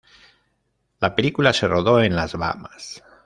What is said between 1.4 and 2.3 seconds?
se rodó en